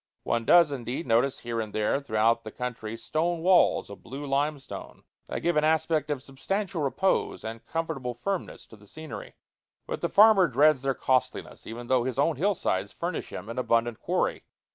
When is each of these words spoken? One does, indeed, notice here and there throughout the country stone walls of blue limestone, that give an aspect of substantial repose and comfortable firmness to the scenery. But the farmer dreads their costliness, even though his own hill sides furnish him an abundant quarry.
One 0.23 0.45
does, 0.45 0.71
indeed, 0.71 1.05
notice 1.05 1.41
here 1.41 1.61
and 1.61 1.73
there 1.73 1.99
throughout 2.01 2.43
the 2.43 2.49
country 2.49 2.97
stone 2.97 3.41
walls 3.41 3.87
of 3.87 4.01
blue 4.01 4.25
limestone, 4.25 5.03
that 5.27 5.41
give 5.41 5.55
an 5.57 5.63
aspect 5.63 6.09
of 6.09 6.23
substantial 6.23 6.81
repose 6.81 7.43
and 7.43 7.63
comfortable 7.67 8.15
firmness 8.15 8.65
to 8.65 8.75
the 8.75 8.87
scenery. 8.87 9.35
But 9.85 10.01
the 10.01 10.09
farmer 10.09 10.47
dreads 10.47 10.81
their 10.81 10.95
costliness, 10.95 11.67
even 11.67 11.85
though 11.85 12.03
his 12.03 12.17
own 12.17 12.37
hill 12.37 12.55
sides 12.55 12.91
furnish 12.91 13.31
him 13.31 13.47
an 13.47 13.59
abundant 13.59 13.99
quarry. 13.99 14.43